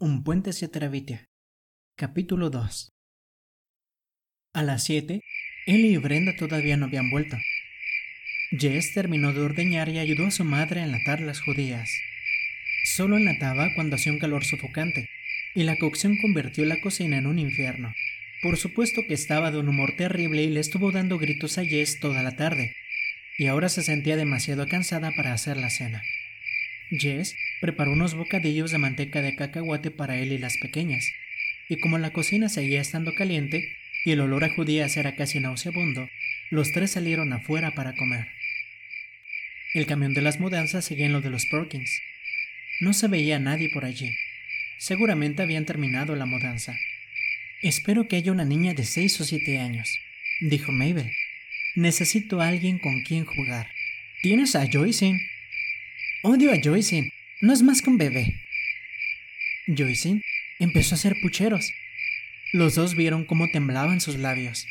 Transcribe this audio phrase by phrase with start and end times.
[0.00, 0.70] Un puente hacia.
[1.96, 2.88] Capítulo 2
[4.54, 5.20] A las 7,
[5.66, 7.36] Ellie y Brenda todavía no habían vuelto.
[8.52, 11.90] Jess terminó de ordeñar y ayudó a su madre a enlatar las judías.
[12.84, 15.08] Solo enlataba cuando hacía un calor sofocante,
[15.56, 17.92] y la cocción convirtió la cocina en un infierno.
[18.40, 21.98] Por supuesto que estaba de un humor terrible y le estuvo dando gritos a Jess
[21.98, 22.76] toda la tarde,
[23.36, 26.04] y ahora se sentía demasiado cansada para hacer la cena.
[26.90, 31.10] Jess preparó unos bocadillos de manteca de cacahuate para él y las pequeñas,
[31.68, 36.08] y como la cocina seguía estando caliente y el olor a judías era casi nauseabundo,
[36.50, 38.28] los tres salieron afuera para comer.
[39.74, 42.00] El camión de las mudanzas seguía en lo de los Perkins.
[42.80, 44.14] No se veía a nadie por allí.
[44.78, 46.78] Seguramente habían terminado la mudanza.
[47.60, 49.98] Espero que haya una niña de seis o siete años,
[50.40, 51.10] dijo Mabel.
[51.74, 53.68] Necesito a alguien con quien jugar.
[54.22, 55.20] ¿Tienes a Joyce?
[56.22, 57.12] Odio a Joyce.
[57.40, 58.34] No es más que un bebé.
[59.68, 60.20] Joyce
[60.58, 61.72] empezó a hacer pucheros.
[62.52, 64.66] Los dos vieron cómo temblaban sus labios.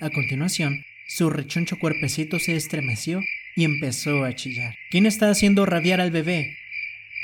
[0.00, 3.20] A continuación, su rechoncho cuerpecito se estremeció
[3.56, 4.74] y empezó a chillar.
[4.90, 6.56] ¿Quién está haciendo rabiar al bebé?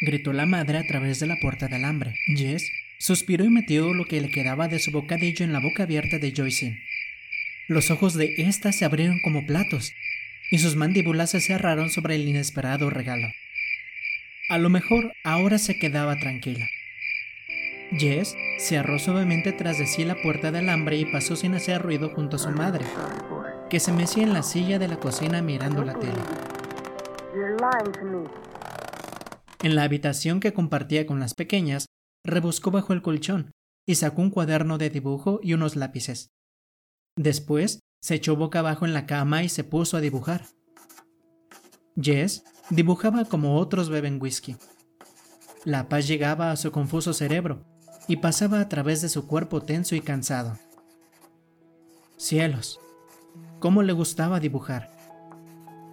[0.03, 2.15] gritó la madre a través de la puerta de alambre.
[2.37, 6.19] Jess suspiró y metió lo que le quedaba de su bocadillo en la boca abierta
[6.19, 6.79] de Joyce.
[7.69, 9.95] Los ojos de ésta se abrieron como platos
[10.51, 13.29] y sus mandíbulas se cerraron sobre el inesperado regalo.
[14.51, 16.67] A lo mejor ahora se quedaba tranquila.
[17.91, 22.09] Jess cerró suavemente tras de sí la puerta de alambre y pasó sin hacer ruido
[22.15, 22.87] junto a su madre,
[23.69, 26.19] que se mecía en la silla de la cocina mirando la tele.
[29.63, 31.85] En la habitación que compartía con las pequeñas,
[32.25, 33.51] rebuscó bajo el colchón
[33.87, 36.31] y sacó un cuaderno de dibujo y unos lápices.
[37.17, 40.47] Después se echó boca abajo en la cama y se puso a dibujar.
[42.01, 44.57] Jess dibujaba como otros beben whisky.
[45.65, 47.65] La paz llegaba a su confuso cerebro
[48.07, 50.57] y pasaba a través de su cuerpo tenso y cansado.
[52.17, 52.81] Cielos,
[53.59, 54.91] cómo le gustaba dibujar.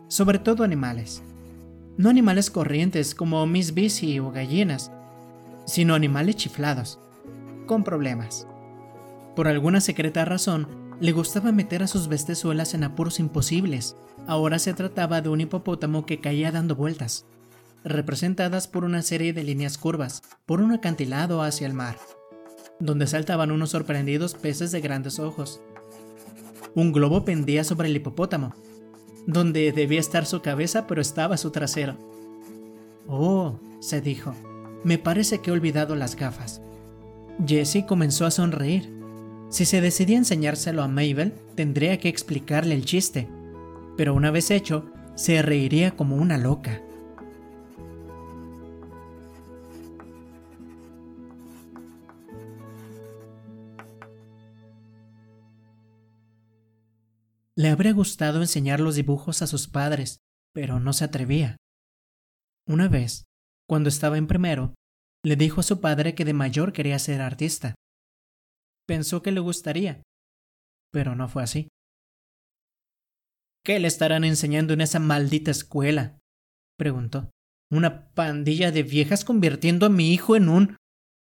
[0.07, 1.23] Sobre todo animales.
[1.97, 4.91] No animales corrientes como Miss Busy o gallinas,
[5.65, 6.99] sino animales chiflados,
[7.67, 8.47] con problemas.
[9.35, 13.95] Por alguna secreta razón, le gustaba meter a sus bestezuelas en apuros imposibles.
[14.27, 17.25] Ahora se trataba de un hipopótamo que caía dando vueltas,
[17.83, 21.97] representadas por una serie de líneas curvas, por un acantilado hacia el mar,
[22.79, 25.61] donde saltaban unos sorprendidos peces de grandes ojos.
[26.73, 28.53] Un globo pendía sobre el hipopótamo,
[29.27, 31.97] donde debía estar su cabeza pero estaba su trasero.
[33.07, 34.33] Oh, se dijo,
[34.83, 36.61] me parece que he olvidado las gafas.
[37.45, 38.94] Jessie comenzó a sonreír.
[39.55, 43.29] Si se decidía enseñárselo a Mabel, tendría que explicarle el chiste,
[43.95, 46.81] pero una vez hecho, se reiría como una loca.
[57.55, 60.19] Le habría gustado enseñar los dibujos a sus padres,
[60.53, 61.55] pero no se atrevía.
[62.67, 63.23] Una vez,
[63.69, 64.73] cuando estaba en primero,
[65.23, 67.75] le dijo a su padre que de mayor quería ser artista.
[68.87, 70.03] Pensó que le gustaría,
[70.91, 71.67] pero no fue así.
[73.65, 76.19] ¿Qué le estarán enseñando en esa maldita escuela?
[76.77, 77.31] preguntó.
[77.71, 80.77] ¿Una pandilla de viejas convirtiendo a mi hijo en un...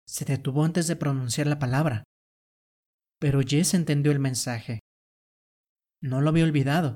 [0.07, 2.03] Se detuvo antes de pronunciar la palabra.
[3.19, 4.79] Pero Jess entendió el mensaje.
[6.01, 6.95] No lo había olvidado,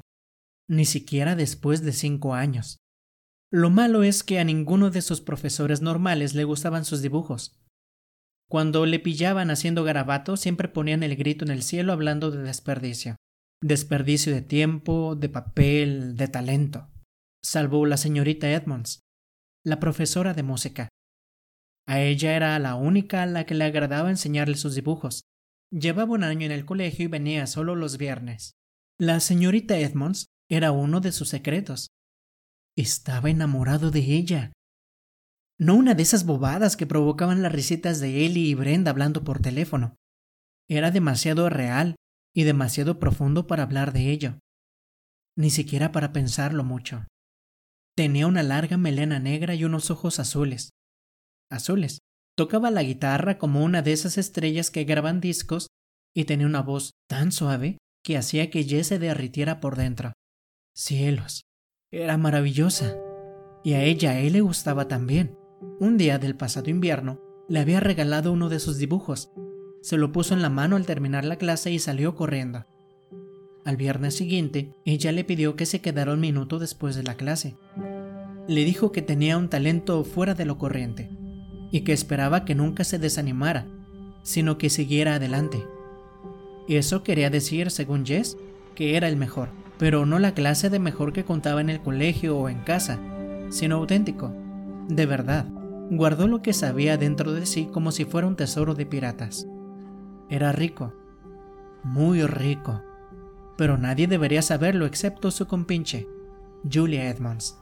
[0.70, 2.78] ni siquiera después de cinco años.
[3.52, 7.60] Lo malo es que a ninguno de sus profesores normales le gustaban sus dibujos.
[8.50, 13.16] Cuando le pillaban haciendo garabato, siempre ponían el grito en el cielo hablando de desperdicio.
[13.62, 16.90] Desperdicio de tiempo, de papel, de talento.
[17.42, 19.00] Salvo la señorita Edmonds,
[19.66, 20.90] la profesora de música.
[21.88, 25.24] A ella era la única a la que le agradaba enseñarle sus dibujos.
[25.72, 28.54] Llevaba un año en el colegio y venía solo los viernes.
[29.00, 31.90] La señorita Edmonds era uno de sus secretos.
[32.78, 34.52] Estaba enamorado de ella.
[35.64, 39.40] No una de esas bobadas que provocaban las risitas de Ellie y Brenda hablando por
[39.40, 39.96] teléfono.
[40.68, 41.96] Era demasiado real
[42.36, 44.40] y demasiado profundo para hablar de ello.
[45.38, 47.08] Ni siquiera para pensarlo mucho.
[47.96, 50.72] Tenía una larga melena negra y unos ojos azules.
[51.50, 52.00] Azules.
[52.36, 55.68] Tocaba la guitarra como una de esas estrellas que graban discos
[56.14, 60.12] y tenía una voz tan suave que hacía que Jess se derritiera por dentro.
[60.76, 61.44] Cielos.
[61.90, 62.98] Era maravillosa.
[63.64, 65.38] Y a ella él le gustaba también.
[65.80, 69.32] Un día del pasado invierno, le había regalado uno de sus dibujos.
[69.82, 72.66] Se lo puso en la mano al terminar la clase y salió corriendo.
[73.66, 77.56] Al viernes siguiente, ella le pidió que se quedara un minuto después de la clase.
[78.48, 81.10] Le dijo que tenía un talento fuera de lo corriente
[81.72, 83.66] y que esperaba que nunca se desanimara,
[84.22, 85.64] sino que siguiera adelante.
[86.68, 88.38] Eso quería decir, según Jess,
[88.76, 92.38] que era el mejor, pero no la clase de mejor que contaba en el colegio
[92.38, 93.00] o en casa,
[93.50, 94.34] sino auténtico,
[94.88, 95.48] de verdad.
[95.90, 99.48] Guardó lo que sabía dentro de sí como si fuera un tesoro de piratas.
[100.30, 100.94] Era rico,
[101.84, 102.82] muy rico,
[103.58, 106.08] pero nadie debería saberlo excepto su compinche,
[106.72, 107.58] Julia Edmonds.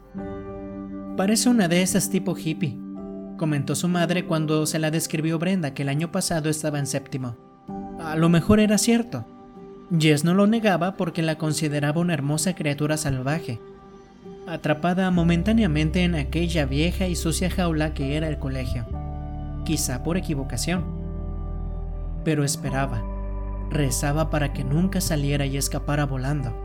[1.18, 2.79] Parece una de esas tipo hippie,
[3.38, 7.35] comentó su madre cuando se la describió Brenda que el año pasado estaba en séptimo.
[8.00, 9.25] A lo mejor era cierto.
[9.97, 13.59] Jess no lo negaba porque la consideraba una hermosa criatura salvaje,
[14.47, 18.85] atrapada momentáneamente en aquella vieja y sucia jaula que era el colegio,
[19.65, 20.83] quizá por equivocación.
[22.23, 23.03] Pero esperaba,
[23.69, 26.55] rezaba para que nunca saliera y escapara volando.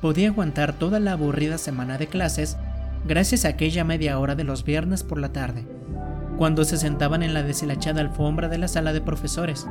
[0.00, 2.56] Podía aguantar toda la aburrida semana de clases
[3.06, 5.66] gracias a aquella media hora de los viernes por la tarde,
[6.38, 9.66] cuando se sentaban en la deshilachada alfombra de la sala de profesores.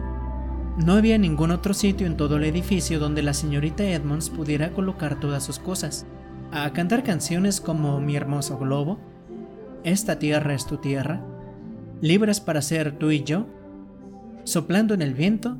[0.77, 5.19] No había ningún otro sitio en todo el edificio donde la señorita Edmonds pudiera colocar
[5.19, 6.05] todas sus cosas
[6.51, 8.99] a cantar canciones como Mi hermoso globo,
[9.83, 11.23] Esta tierra es tu tierra,
[12.01, 13.47] Libres para ser tú y yo,
[14.43, 15.57] Soplando en el viento,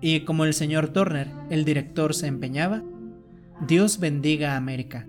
[0.00, 2.82] y como el señor Turner, el director, se empeñaba,
[3.66, 5.06] Dios bendiga a América.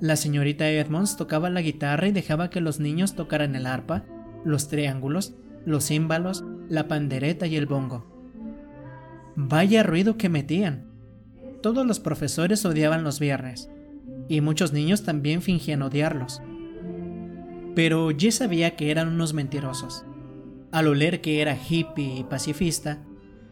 [0.00, 4.04] La señorita Edmonds tocaba la guitarra y dejaba que los niños tocaran el arpa,
[4.44, 5.34] los triángulos,
[5.64, 8.04] los címbalos, la pandereta y el bongo.
[9.36, 10.93] Vaya ruido que metían.
[11.64, 13.70] Todos los profesores odiaban los viernes,
[14.28, 16.42] y muchos niños también fingían odiarlos.
[17.74, 20.04] Pero Jess sabía que eran unos mentirosos.
[20.72, 23.02] Al oler que era hippie y pacifista,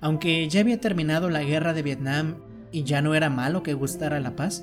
[0.03, 2.35] aunque ya había terminado la guerra de Vietnam
[2.70, 4.62] y ya no era malo que gustara la paz,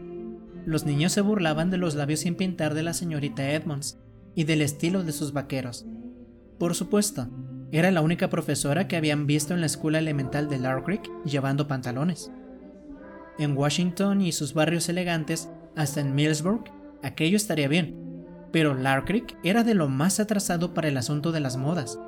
[0.68, 3.98] los niños se burlaban de los labios sin pintar de la señorita Edmonds
[4.36, 5.88] y del estilo de sus vaqueros.
[6.60, 7.28] Por supuesto,
[7.72, 11.68] era la única profesora que habían visto en la escuela elemental de Lark Creek llevando
[11.68, 12.32] pantalones.
[13.40, 16.66] En Washington y sus barrios elegantes, hasta en Millsburg,
[17.02, 18.26] aquello estaría bien.
[18.52, 22.00] Pero Lark era de lo más atrasado para el asunto de las modas.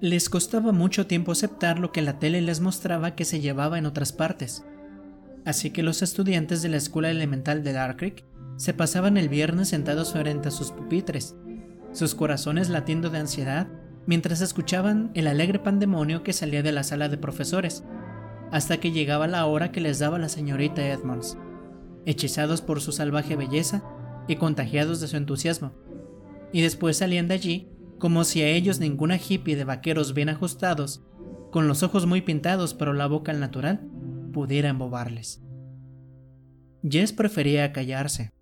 [0.00, 3.86] Les costaba mucho tiempo aceptar lo que la tele les mostraba que se llevaba en
[3.86, 4.64] otras partes.
[5.44, 8.24] Así que los estudiantes de la escuela elemental de Lark
[8.56, 11.34] se pasaban el viernes sentados frente a sus pupitres,
[11.92, 13.66] sus corazones latiendo de ansiedad
[14.06, 17.84] mientras escuchaban el alegre pandemonio que salía de la sala de profesores,
[18.52, 21.36] hasta que llegaba la hora que les daba la señorita Edmonds,
[22.06, 23.82] hechizados por su salvaje belleza
[24.28, 25.72] y contagiados de su entusiasmo.
[26.52, 27.68] Y después salían de allí
[27.98, 31.02] como si a ellos ninguna hippie de vaqueros bien ajustados,
[31.50, 33.88] con los ojos muy pintados pero la boca al natural,
[34.32, 35.40] pudiera embobarles.
[36.82, 38.32] Jess prefería callarse.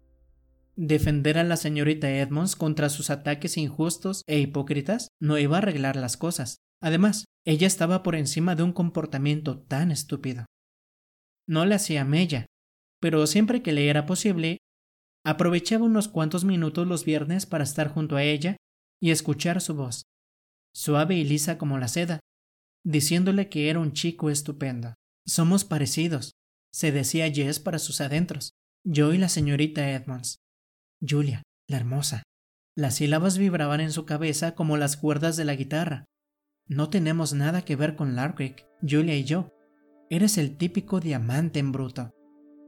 [0.77, 5.95] Defender a la señorita Edmonds contra sus ataques injustos e hipócritas no iba a arreglar
[5.97, 6.57] las cosas.
[6.81, 10.47] Además, ella estaba por encima de un comportamiento tan estúpido.
[11.49, 12.47] No le hacía mella,
[13.01, 14.59] pero siempre que le era posible,
[15.25, 18.57] aprovechaba unos cuantos minutos los viernes para estar junto a ella
[19.01, 20.03] y escuchar su voz,
[20.75, 22.21] suave y lisa como la seda,
[22.85, 24.95] diciéndole que era un chico estupendo.
[25.27, 26.33] Somos parecidos,
[26.73, 28.53] se decía Jess para sus adentros,
[28.85, 30.39] yo y la señorita Edmonds.
[31.07, 32.23] Julia, la hermosa.
[32.77, 36.05] Las sílabas vibraban en su cabeza como las cuerdas de la guitarra.
[36.71, 39.53] No tenemos nada que ver con Larkwick, Julia y yo.
[40.09, 42.15] Eres el típico diamante en bruto.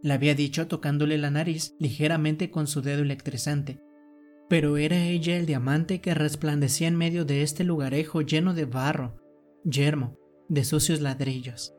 [0.03, 3.81] Le había dicho tocándole la nariz ligeramente con su dedo electrizante.
[4.49, 9.23] Pero era ella el diamante que resplandecía en medio de este lugarejo lleno de barro,
[9.65, 10.19] yermo,
[10.49, 11.73] de sucios ladrillos.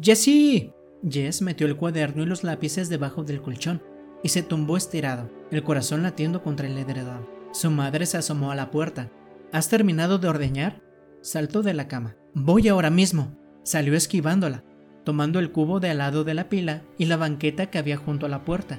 [0.00, 0.72] ¡Jessie!
[1.06, 3.82] Jess metió el cuaderno y los lápices debajo del colchón
[4.22, 7.28] y se tumbó estirado, el corazón latiendo contra el edredón.
[7.52, 9.12] Su madre se asomó a la puerta.
[9.52, 10.85] ¿Has terminado de ordeñar?
[11.26, 12.14] Saltó de la cama.
[12.34, 13.36] Voy ahora mismo.
[13.64, 14.62] Salió esquivándola,
[15.02, 18.26] tomando el cubo de al lado de la pila y la banqueta que había junto
[18.26, 18.78] a la puerta,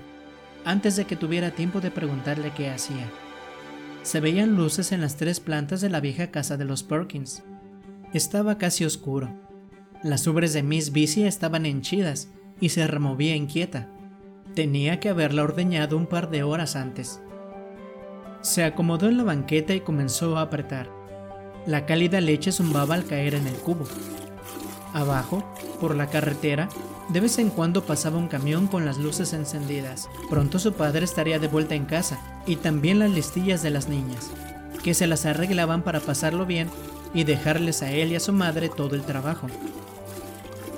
[0.64, 3.12] antes de que tuviera tiempo de preguntarle qué hacía.
[4.02, 7.44] Se veían luces en las tres plantas de la vieja casa de los Perkins.
[8.14, 9.30] Estaba casi oscuro.
[10.02, 12.30] Las ubres de Miss Bici estaban henchidas
[12.62, 13.90] y se removía inquieta.
[14.56, 17.22] Tenía que haberla ordeñado un par de horas antes.
[18.40, 20.97] Se acomodó en la banqueta y comenzó a apretar.
[21.68, 23.84] La cálida leche zumbaba al caer en el cubo.
[24.94, 25.44] Abajo,
[25.82, 26.70] por la carretera,
[27.10, 30.10] de vez en cuando pasaba un camión con las luces encendidas.
[30.30, 34.30] Pronto su padre estaría de vuelta en casa, y también las listillas de las niñas,
[34.82, 36.70] que se las arreglaban para pasarlo bien
[37.14, 39.48] y dejarles a él y a su madre todo el trabajo.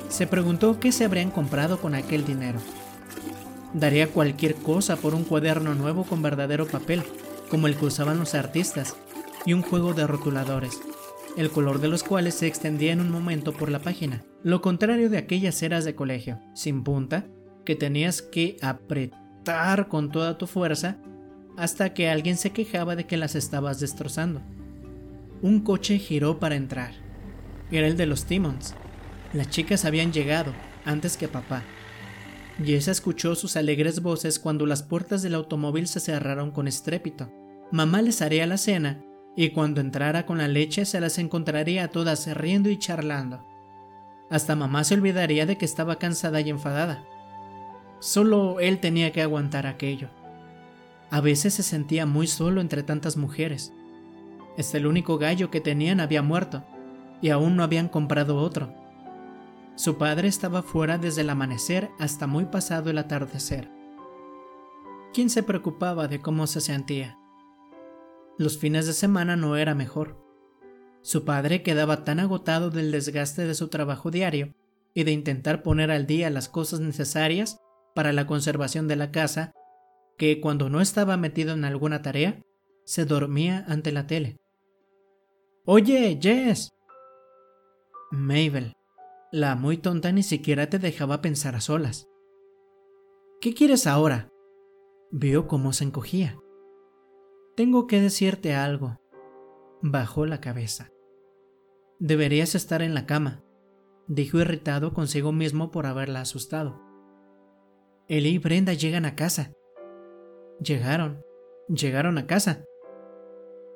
[0.10, 2.58] Se preguntó qué se habrían comprado con aquel dinero.
[3.76, 7.04] Daría cualquier cosa por un cuaderno nuevo con verdadero papel,
[7.48, 8.96] como el que usaban los artistas,
[9.50, 10.80] y un juego de rotuladores,
[11.36, 15.10] el color de los cuales se extendía en un momento por la página, lo contrario
[15.10, 17.26] de aquellas ceras de colegio, sin punta,
[17.66, 20.98] que tenías que apretar con toda tu fuerza
[21.58, 24.44] hasta que alguien se quejaba de que las estabas destrozando.
[25.42, 26.94] Un coche giró para entrar.
[27.72, 28.76] Era el de los Timmons.
[29.34, 30.54] Las chicas habían llegado
[30.86, 31.64] antes que papá.
[32.64, 37.34] Jess escuchó sus alegres voces cuando las puertas del automóvil se cerraron con estrépito.
[37.72, 39.04] Mamá les haría la cena
[39.36, 43.46] y cuando entrara con la leche se las encontraría a todas riendo y charlando.
[44.30, 47.04] Hasta mamá se olvidaría de que estaba cansada y enfadada.
[48.00, 50.10] Solo él tenía que aguantar aquello.
[51.10, 53.74] A veces se sentía muy solo entre tantas mujeres.
[54.58, 56.64] Este el único gallo que tenían había muerto,
[57.22, 58.74] y aún no habían comprado otro.
[59.76, 63.70] Su padre estaba fuera desde el amanecer hasta muy pasado el atardecer.
[65.14, 67.19] ¿Quién se preocupaba de cómo se sentía?
[68.40, 70.16] Los fines de semana no era mejor.
[71.02, 74.56] Su padre quedaba tan agotado del desgaste de su trabajo diario
[74.94, 77.58] y de intentar poner al día las cosas necesarias
[77.94, 79.52] para la conservación de la casa
[80.18, 82.42] que cuando no estaba metido en alguna tarea,
[82.86, 84.38] se dormía ante la tele.
[85.66, 86.70] Oye, Jess.
[88.10, 88.72] Mabel,
[89.34, 92.08] la muy tonta ni siquiera te dejaba pensar a solas.
[93.42, 94.30] ¿Qué quieres ahora?
[95.12, 96.40] Vio cómo se encogía.
[97.60, 99.02] Tengo que decirte algo.
[99.82, 100.94] Bajó la cabeza.
[102.00, 103.44] Deberías estar en la cama,
[104.08, 106.82] dijo irritado consigo mismo por haberla asustado.
[108.08, 109.52] Eli y Brenda llegan a casa.
[110.62, 111.22] Llegaron,
[111.68, 112.64] llegaron a casa.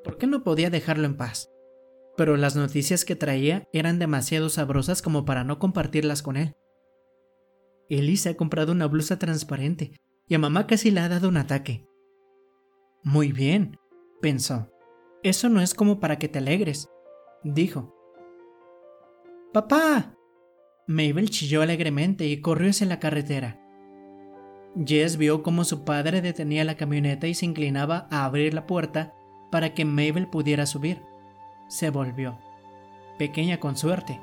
[0.06, 1.52] ¿Por qué no podía dejarlo en paz?
[2.16, 6.56] Pero las noticias que traía eran demasiado sabrosas como para no compartirlas con él.
[7.90, 11.36] Eli se ha comprado una blusa transparente y a mamá casi le ha dado un
[11.36, 11.86] ataque.
[13.04, 13.78] Muy bien,
[14.22, 14.70] pensó.
[15.24, 16.90] Eso no es como para que te alegres,
[17.44, 17.94] dijo.
[19.54, 20.16] ¡Papá!
[20.88, 23.60] Mabel chilló alegremente y corrió hacia la carretera.
[24.86, 29.14] Jess vio cómo su padre detenía la camioneta y se inclinaba a abrir la puerta
[29.52, 31.02] para que Mabel pudiera subir.
[31.68, 32.40] Se volvió.
[33.18, 34.20] Pequeña con suerte.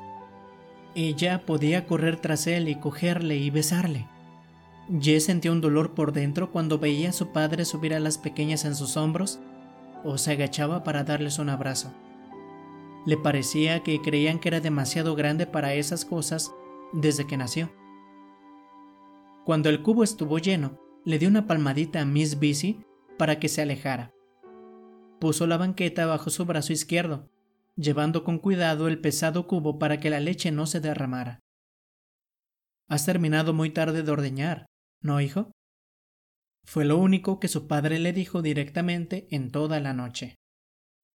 [0.94, 4.08] Ella podía correr tras él y cogerle y besarle.
[4.98, 8.64] Jess sentía un dolor por dentro cuando veía a su padre subir a las pequeñas
[8.64, 9.38] en sus hombros
[10.02, 11.94] o se agachaba para darles un abrazo.
[13.06, 16.52] Le parecía que creían que era demasiado grande para esas cosas
[16.92, 17.70] desde que nació.
[19.44, 22.84] Cuando el cubo estuvo lleno, le dio una palmadita a Miss Busy
[23.16, 24.12] para que se alejara.
[25.18, 27.28] Puso la banqueta bajo su brazo izquierdo,
[27.76, 31.40] llevando con cuidado el pesado cubo para que la leche no se derramara.
[32.88, 34.66] Has terminado muy tarde de ordeñar,
[35.00, 35.52] ¿no, hijo?
[36.64, 40.36] Fue lo único que su padre le dijo directamente en toda la noche.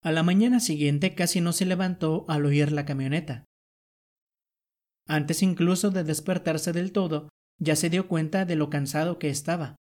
[0.02, 3.44] A la mañana siguiente casi no se levantó al oír la camioneta.
[5.06, 7.28] Antes incluso de despertarse del todo,
[7.58, 9.76] ya se dio cuenta de lo cansado que estaba.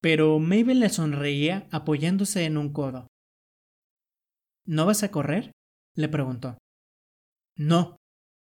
[0.00, 3.08] Pero Mabel le sonreía apoyándose en un codo.
[4.66, 5.52] ¿No vas a correr?
[5.94, 6.58] le preguntó.
[7.56, 7.96] No,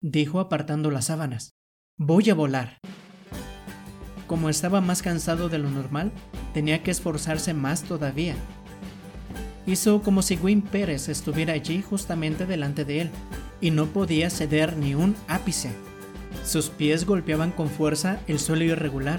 [0.03, 1.51] dijo apartando las sábanas.
[1.97, 2.79] Voy a volar.
[4.29, 6.13] Como estaba más cansado de lo normal,
[6.53, 8.37] tenía que esforzarse más todavía.
[9.67, 13.11] Hizo como si Gwyn Pérez estuviera allí justamente delante de él,
[13.61, 15.71] y no podía ceder ni un ápice.
[16.45, 19.19] Sus pies golpeaban con fuerza el suelo irregular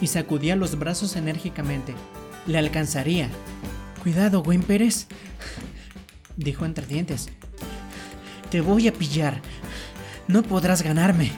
[0.00, 1.94] y sacudía los brazos enérgicamente.
[2.46, 3.28] Le alcanzaría.
[4.02, 5.06] Cuidado, Gwen Pérez,
[6.36, 7.28] dijo entre dientes.
[8.50, 9.40] Te voy a pillar.
[10.26, 11.30] No podrás ganarme.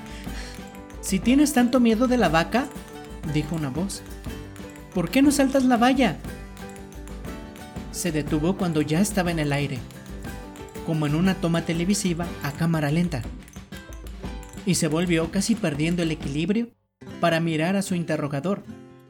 [1.02, 2.66] Si tienes tanto miedo de la vaca,
[3.32, 4.02] dijo una voz,
[4.94, 6.16] ¿por qué no saltas la valla?
[7.92, 9.78] Se detuvo cuando ya estaba en el aire,
[10.86, 13.22] como en una toma televisiva a cámara lenta
[14.66, 16.68] y se volvió casi perdiendo el equilibrio
[17.20, 18.62] para mirar a su interrogador,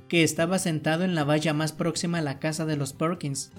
[0.09, 3.52] que estaba sentado en la valla más próxima a la casa de los Perkins,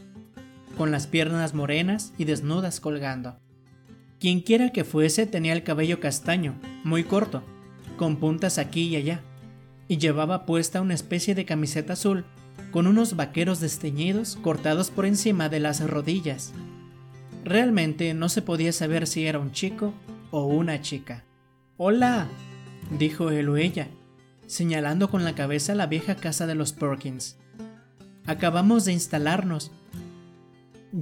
[0.78, 3.40] con las piernas morenas y desnudas colgando.
[4.20, 7.44] Quienquiera que fuese tenía el cabello castaño, muy corto,
[7.98, 9.22] con puntas aquí y allá,
[9.92, 12.24] y llevaba puesta una especie de camiseta azul
[12.72, 16.54] con unos vaqueros desteñidos cortados por encima de las rodillas.
[17.44, 19.94] Realmente no se podía saber si era un chico
[20.32, 21.26] o una chica.
[21.76, 22.30] Hola,
[22.98, 23.90] dijo él o ella,
[24.48, 27.36] señalando con la cabeza la vieja casa de los Perkins.
[28.26, 29.72] Acabamos de instalarnos.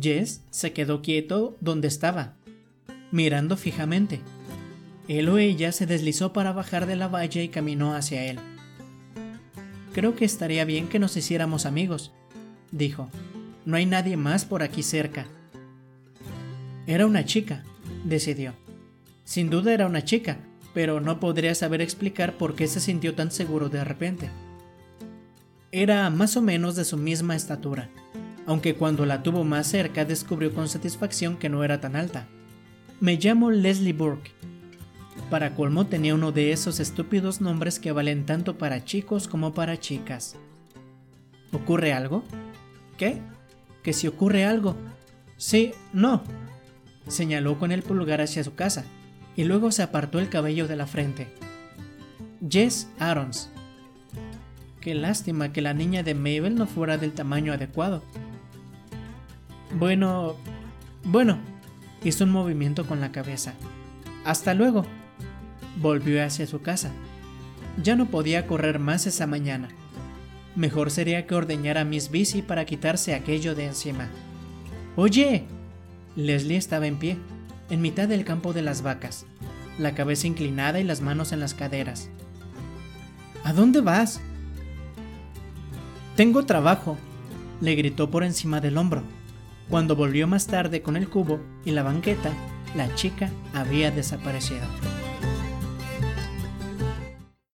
[0.02, 2.38] Jess se quedó quieto donde estaba,
[3.12, 4.20] mirando fijamente.
[5.08, 8.40] Él o ella se deslizó para bajar de la valla y caminó hacia él.
[10.00, 12.14] Creo que estaría bien que nos hiciéramos amigos,
[12.72, 13.10] dijo.
[13.66, 15.28] No hay nadie más por aquí cerca.
[16.88, 17.66] Era una chica,
[18.06, 18.54] decidió.
[19.26, 20.38] Sin duda era una chica,
[20.74, 24.30] pero no podría saber explicar por qué se sintió tan seguro de repente.
[25.74, 27.90] Era más o menos de su misma estatura,
[28.46, 32.26] aunque cuando la tuvo más cerca descubrió con satisfacción que no era tan alta.
[33.02, 34.32] Me llamo Leslie Burke.
[35.30, 39.80] Para colmo tenía uno de esos estúpidos nombres que valen tanto para chicos como para
[39.80, 40.36] chicas.
[41.52, 42.24] ¿Ocurre algo?
[42.98, 43.22] ¿Qué?
[43.84, 44.76] Que si ocurre algo.
[45.38, 46.24] Sí, no.
[47.08, 48.86] Señaló con el pulgar hacia su casa
[49.36, 51.28] y luego se apartó el cabello de la frente.
[52.48, 53.50] Jess Arons.
[54.82, 58.02] Qué lástima que la niña de Mabel no fuera del tamaño adecuado.
[59.78, 60.36] Bueno,
[61.04, 61.38] bueno,
[62.04, 63.54] hizo un movimiento con la cabeza.
[64.26, 64.86] Hasta luego.
[65.80, 66.92] Volvió hacia su casa.
[67.82, 69.70] Ya no podía correr más esa mañana.
[70.56, 74.10] Mejor sería que ordeñara a Miss Bici para quitarse aquello de encima.
[74.96, 75.46] ¡Oye!
[76.16, 77.18] Leslie estaba en pie,
[77.70, 79.26] en mitad del campo de las vacas,
[79.78, 82.10] la cabeza inclinada y las manos en las caderas.
[83.46, 84.20] ¿A dónde vas?
[86.18, 86.98] Tengo trabajo,
[87.62, 89.04] le gritó por encima del hombro.
[89.70, 92.32] Cuando volvió más tarde con el cubo y la banqueta,
[92.76, 94.66] la chica había desaparecido.